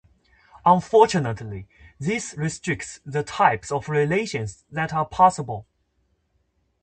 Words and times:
Unfortunately, 0.65 1.67
this 1.99 2.33
restricts 2.35 3.01
the 3.05 3.21
types 3.21 3.71
of 3.71 3.87
relations 3.87 4.65
that 4.71 4.95
are 4.95 5.05
possible. 5.05 5.67